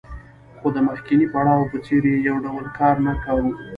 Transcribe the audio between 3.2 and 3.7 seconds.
کاوه